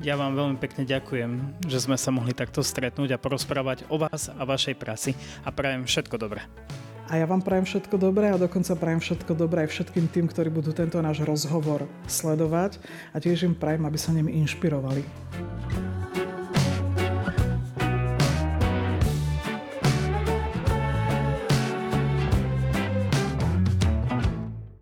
Ja 0.00 0.16
vám 0.16 0.34
veľmi 0.34 0.56
pekne 0.56 0.88
ďakujem, 0.88 1.62
že 1.68 1.78
sme 1.78 2.00
sa 2.00 2.08
mohli 2.08 2.32
takto 2.32 2.64
stretnúť 2.64 3.12
a 3.14 3.20
porozprávať 3.20 3.84
o 3.92 4.00
vás 4.00 4.32
a 4.32 4.42
vašej 4.42 4.74
práci 4.80 5.12
a 5.44 5.52
prajem 5.52 5.84
všetko 5.84 6.16
dobré. 6.16 6.42
A 7.10 7.18
ja 7.18 7.26
vám 7.26 7.42
prajem 7.42 7.66
všetko 7.66 7.98
dobré 7.98 8.30
a 8.30 8.38
dokonca 8.38 8.78
prajem 8.78 9.02
všetko 9.02 9.32
dobré 9.34 9.66
aj 9.66 9.74
všetkým 9.74 10.06
tým, 10.06 10.26
ktorí 10.30 10.48
budú 10.54 10.70
tento 10.70 11.02
náš 11.02 11.26
rozhovor 11.26 11.90
sledovať 12.06 12.78
a 13.10 13.18
tiež 13.18 13.50
im 13.50 13.54
prajem, 13.58 13.82
aby 13.88 13.98
sa 13.98 14.14
nimi 14.14 14.38
inšpirovali. 14.38 15.02